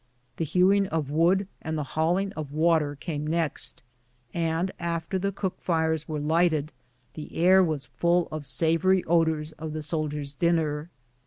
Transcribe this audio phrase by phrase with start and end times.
[0.37, 3.83] The hewing of wood and the hauling of water came next,
[4.33, 6.71] and after the cook fires were lighted,
[7.13, 10.89] the air was full of savory odors of the soldiers' dinner.